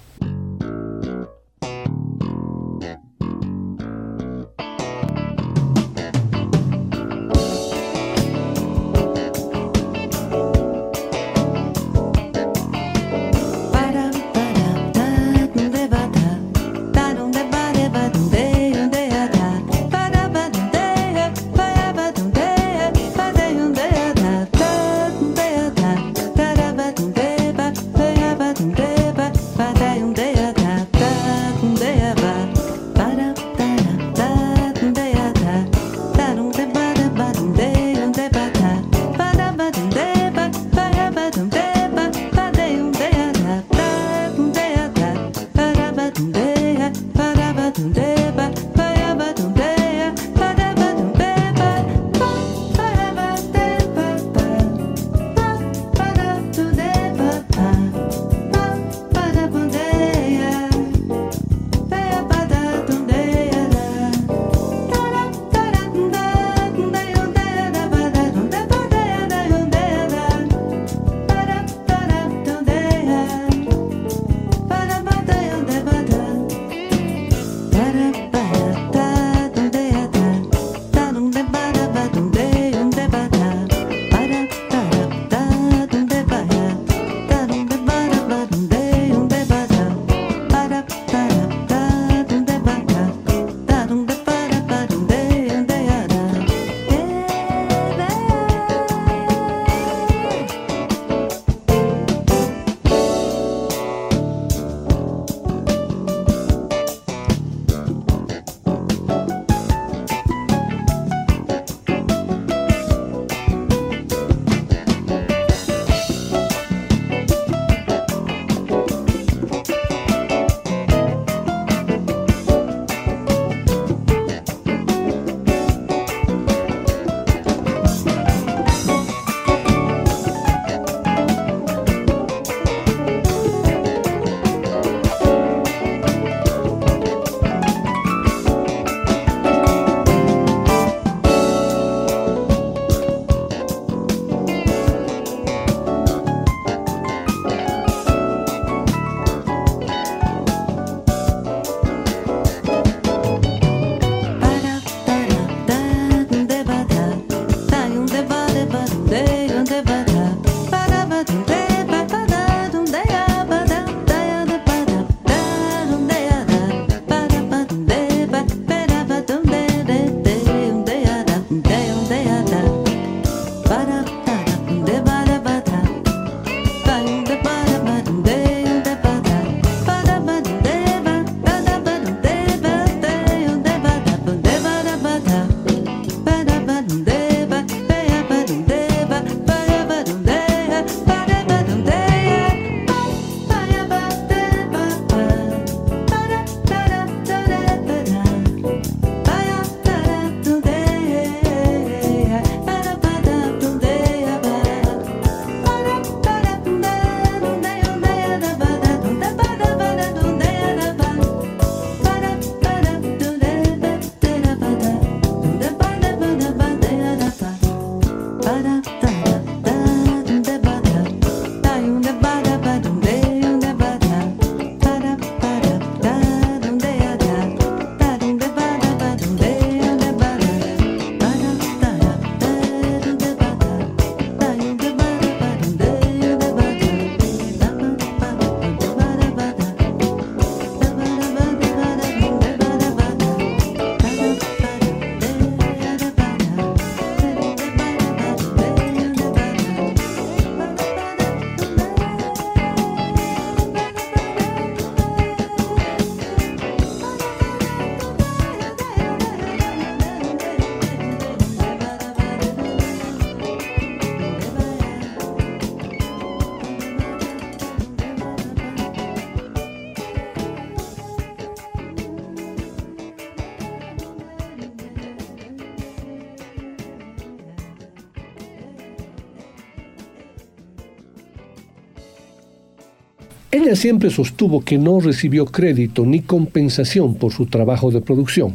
[283.76, 288.54] Siempre sostuvo que no recibió crédito ni compensación por su trabajo de producción.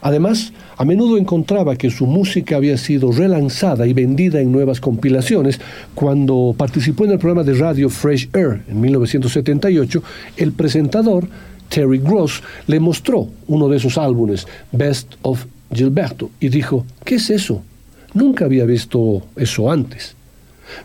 [0.00, 5.60] Además, a menudo encontraba que su música había sido relanzada y vendida en nuevas compilaciones.
[5.94, 10.02] Cuando participó en el programa de radio Fresh Air en 1978,
[10.38, 11.28] el presentador
[11.68, 17.28] Terry Gross le mostró uno de sus álbumes, Best of Gilberto, y dijo, ¿qué es
[17.28, 17.62] eso?
[18.14, 20.16] Nunca había visto eso antes.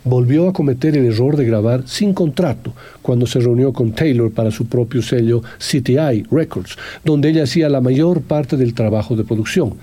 [0.03, 4.51] Volvió a cometer el error de grabar sin contrato cuando se reunió con Taylor para
[4.51, 9.73] su propio sello CTI Records, donde ella hacía la mayor parte del trabajo de producción.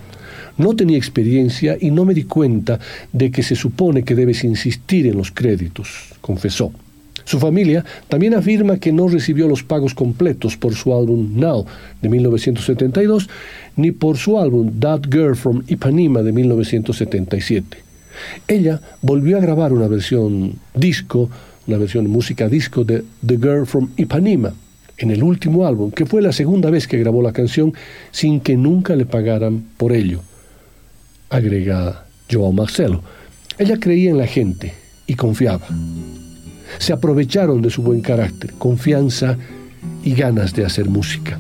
[0.59, 2.79] No tenía experiencia y no me di cuenta
[3.13, 5.89] de que se supone que debes insistir en los créditos,
[6.21, 6.73] confesó.
[7.25, 11.65] Su familia también afirma que no recibió los pagos completos por su álbum Now
[12.03, 13.29] de 1972
[13.77, 17.90] ni por su álbum That Girl from Ipanema de 1977.
[18.47, 21.31] Ella volvió a grabar una versión disco,
[21.67, 24.55] una versión música disco de The Girl from Ipanema
[25.01, 27.73] en el último álbum, que fue la segunda vez que grabó la canción
[28.11, 30.21] sin que nunca le pagaran por ello.
[31.31, 33.03] Agrega Joao Marcelo.
[33.59, 34.75] Ella creía en la gente
[35.07, 35.67] y confiaba.
[36.79, 39.37] Se aprovecharon de su buen carácter, confianza
[40.05, 41.39] y ganas de hacer música.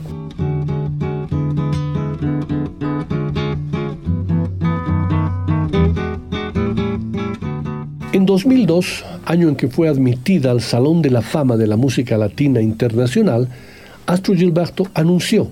[8.30, 12.60] 2002, año en que fue admitida al Salón de la Fama de la Música Latina
[12.60, 13.48] Internacional,
[14.06, 15.48] Astro Gilberto anunció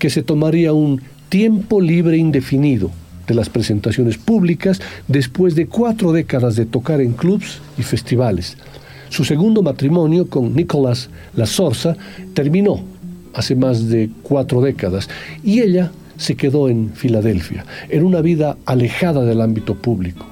[0.00, 2.90] que se tomaría un tiempo libre indefinido
[3.28, 8.56] de las presentaciones públicas después de cuatro décadas de tocar en clubs y festivales.
[9.08, 11.96] Su segundo matrimonio con Nicolás La Sorsa
[12.34, 12.80] terminó
[13.34, 15.08] hace más de cuatro décadas
[15.44, 20.26] y ella se quedó en Filadelfia, en una vida alejada del ámbito público.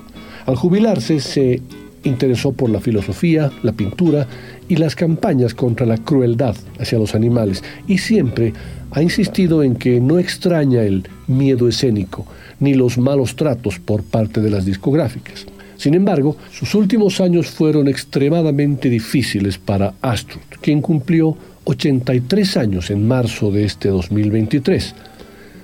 [0.44, 1.62] Al jubilarse se
[2.04, 4.26] interesó por la filosofía, la pintura
[4.68, 8.52] y las campañas contra la crueldad hacia los animales y siempre
[8.90, 12.26] ha insistido en que no extraña el miedo escénico
[12.60, 15.46] ni los malos tratos por parte de las discográficas.
[15.76, 23.06] Sin embargo, sus últimos años fueron extremadamente difíciles para Astrud, quien cumplió 83 años en
[23.06, 24.94] marzo de este 2023.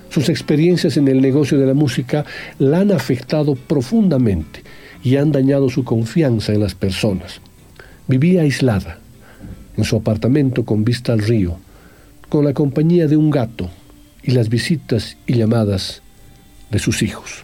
[0.09, 2.25] Sus experiencias en el negocio de la música
[2.59, 4.61] la han afectado profundamente
[5.03, 7.41] y han dañado su confianza en las personas.
[8.07, 8.99] Vivía aislada,
[9.77, 11.57] en su apartamento con vista al río,
[12.29, 13.69] con la compañía de un gato
[14.23, 16.01] y las visitas y llamadas
[16.69, 17.43] de sus hijos.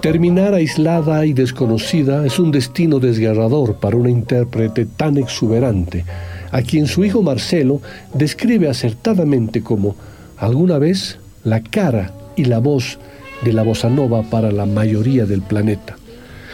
[0.00, 6.04] Terminar aislada y desconocida es un destino desgarrador para una intérprete tan exuberante
[6.50, 7.80] a quien su hijo Marcelo
[8.14, 9.96] describe acertadamente como
[10.36, 12.98] alguna vez la cara y la voz
[13.44, 15.96] de la bossa nova para la mayoría del planeta.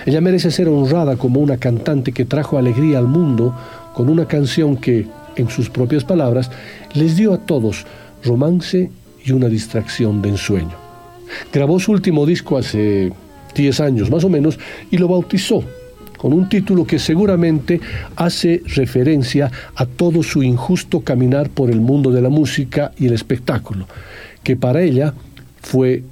[0.07, 3.55] Ella merece ser honrada como una cantante que trajo alegría al mundo
[3.95, 6.51] con una canción que, en sus propias palabras,
[6.92, 7.86] les dio a todos
[8.22, 8.90] romance
[9.24, 10.76] y una distracción de ensueño.
[11.53, 13.12] Grabó su último disco hace
[13.55, 14.59] 10 años más o menos
[14.90, 15.64] y lo bautizó
[16.25, 17.83] con un título que seguramente
[18.16, 23.12] hace referencia a todo su injusto caminar por el mundo de la música y el
[23.12, 23.87] espectáculo,
[24.43, 25.12] que para ella
[25.61, 26.03] fue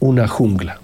[0.00, 0.80] una jungla.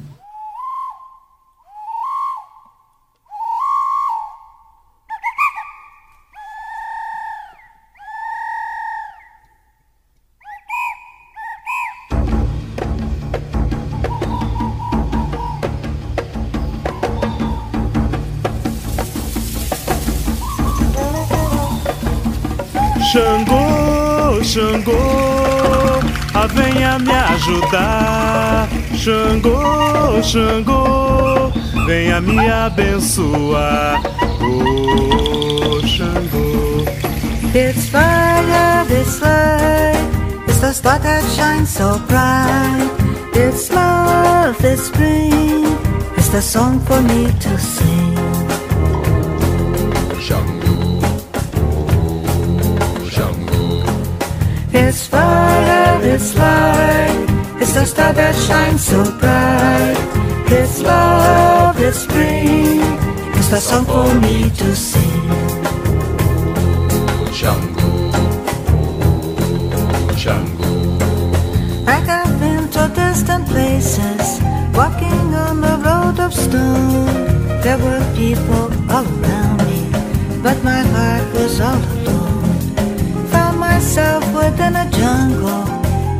[30.30, 31.50] Xangô,
[31.86, 34.00] venha me abençoar.
[34.40, 36.84] Oh, Xangô.
[37.52, 39.98] It's fire, this light.
[40.46, 42.88] It's the star that shines so bright.
[43.34, 45.64] It's love, this spring.
[46.16, 48.16] It's the song for me to sing.
[54.72, 57.26] It's fire, it's light.
[57.60, 60.19] It's the star that shines so bright.
[60.80, 62.80] It's love, it's spring.
[63.36, 65.28] It's the song for me to sing.
[67.36, 68.10] Jungle,
[70.16, 70.96] jungle.
[71.86, 74.40] I have been to distant places,
[74.72, 77.04] walking on the road of stone.
[77.60, 79.80] There were people all around me,
[80.42, 85.68] but my heart was all alone Found myself within a jungle,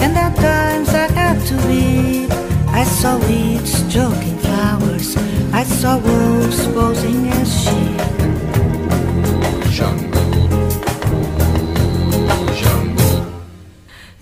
[0.03, 2.31] and at times I had to weep.
[2.69, 4.30] I saw weeds choking
[4.61, 5.17] flowers.
[5.53, 8.01] I saw wolves posing as sheep.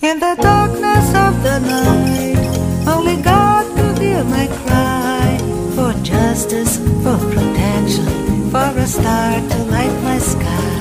[0.00, 2.38] In the darkness of the night,
[2.94, 5.28] only God could hear my cry
[5.74, 8.06] for justice, for protection,
[8.52, 10.77] for a star to light my sky.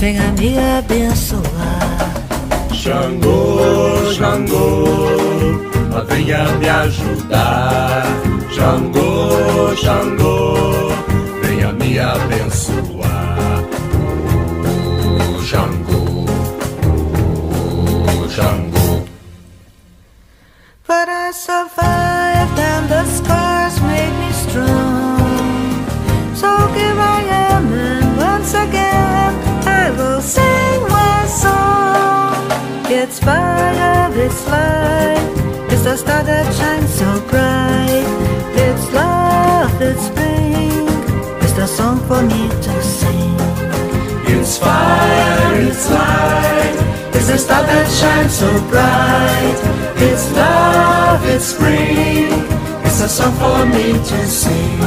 [0.00, 2.10] Venha me abençoar.
[2.72, 4.86] Xangô, Xangô,
[6.08, 8.06] venha me ajudar.
[8.50, 10.54] Xangô, Xangô,
[11.42, 12.89] venha me abençoar.
[47.20, 49.58] It's a star that shines so bright.
[50.08, 52.32] It's love, it's spring,
[52.82, 54.80] it's a song for me to sing.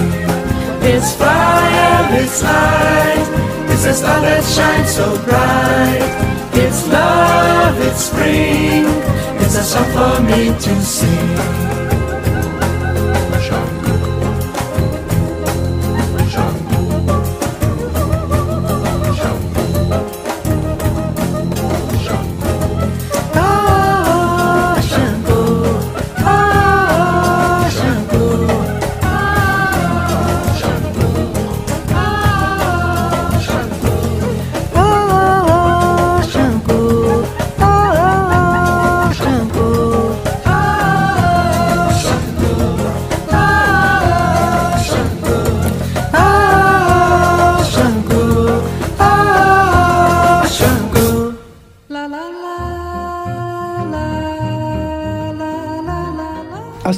[0.82, 3.28] It's fire, it's light,
[3.70, 6.10] it's a star that shines so bright.
[6.54, 8.86] It's love, it's spring,
[9.40, 11.63] it's a song for me to sing.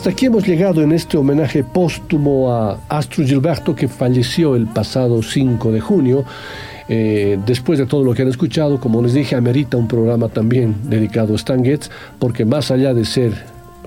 [0.05, 5.23] Hasta aquí hemos llegado en este homenaje póstumo a Astro Gilberto que falleció el pasado
[5.23, 6.23] 5 de junio.
[6.87, 10.75] Eh, después de todo lo que han escuchado, como les dije, amerita un programa también
[10.83, 11.89] dedicado a Stan Getz,
[12.19, 13.33] porque más allá de ser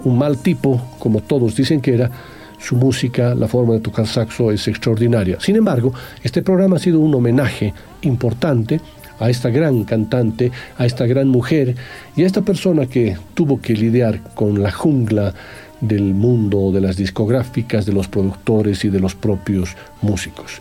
[0.02, 2.10] un mal tipo, como todos dicen que era,
[2.58, 5.38] su música, la forma de tocar saxo es extraordinaria.
[5.38, 5.94] Sin embargo,
[6.24, 8.80] este programa ha sido un homenaje importante
[9.20, 11.76] a esta gran cantante, a esta gran mujer
[12.16, 15.34] y a esta persona que tuvo que lidiar con la jungla
[15.80, 20.60] del mundo de las discográficas, de los productores y de los propios músicos.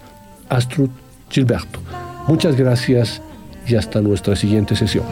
[0.50, 0.90] Astrud
[1.30, 1.80] Gilberto.
[2.28, 3.22] Muchas gracias
[3.68, 5.06] y hasta nuestra siguiente sesión.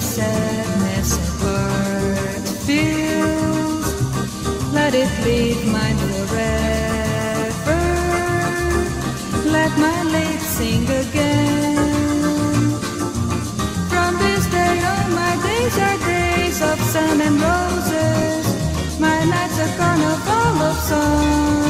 [0.00, 3.50] Sadness of earth feels
[4.72, 5.98] let it leave mine
[6.28, 7.80] forever.
[9.56, 11.76] Let my lips sing again.
[13.90, 18.46] From this day on, my days are days of sun and roses.
[18.98, 21.69] My nights a carnival of song.